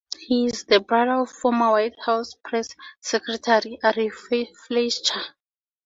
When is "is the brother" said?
0.47-1.21